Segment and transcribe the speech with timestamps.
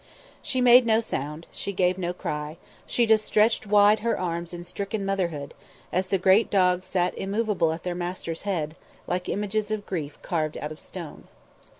[0.41, 2.57] She made no sound, she gave no cry,
[2.87, 5.53] she just stretched wide her arms in stricken motherhood,
[5.93, 8.75] as the great dogs sat immovable at their master's head,
[9.05, 11.25] like images of grief carved out of stone.